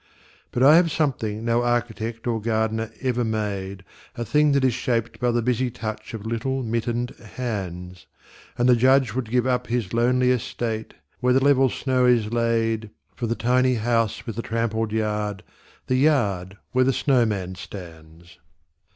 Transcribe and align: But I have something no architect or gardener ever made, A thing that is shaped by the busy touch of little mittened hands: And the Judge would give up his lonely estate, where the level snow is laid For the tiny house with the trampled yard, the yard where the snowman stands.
But 0.51 0.63
I 0.63 0.77
have 0.77 0.89
something 0.91 1.45
no 1.45 1.61
architect 1.61 2.25
or 2.25 2.41
gardener 2.41 2.91
ever 3.03 3.23
made, 3.23 3.85
A 4.15 4.25
thing 4.25 4.53
that 4.53 4.63
is 4.63 4.73
shaped 4.73 5.19
by 5.19 5.29
the 5.29 5.43
busy 5.43 5.69
touch 5.69 6.15
of 6.15 6.25
little 6.25 6.63
mittened 6.63 7.11
hands: 7.35 8.07
And 8.57 8.67
the 8.67 8.75
Judge 8.75 9.13
would 9.13 9.29
give 9.29 9.45
up 9.45 9.67
his 9.67 9.93
lonely 9.93 10.31
estate, 10.31 10.95
where 11.19 11.33
the 11.33 11.43
level 11.43 11.69
snow 11.69 12.07
is 12.07 12.33
laid 12.33 12.89
For 13.15 13.27
the 13.27 13.35
tiny 13.35 13.75
house 13.75 14.25
with 14.25 14.35
the 14.37 14.41
trampled 14.41 14.91
yard, 14.91 15.43
the 15.85 15.97
yard 15.97 16.57
where 16.71 16.83
the 16.83 16.93
snowman 16.93 17.53
stands. 17.53 18.39